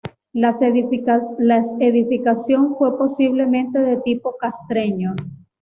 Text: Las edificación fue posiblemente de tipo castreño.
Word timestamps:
Las 0.33 0.59
edificación 0.63 2.75
fue 2.75 2.97
posiblemente 2.97 3.77
de 3.77 3.97
tipo 3.97 4.35
castreño. 4.35 5.13